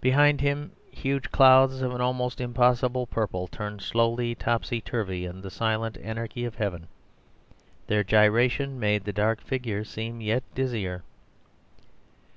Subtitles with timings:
[0.00, 5.48] Behind him, huge clouds of an almost impossible purple turned slowly topsy turvy in the
[5.48, 6.88] silent anarchy of heaven.
[7.86, 11.04] Their gyration made the dark figure seem yet dizzier.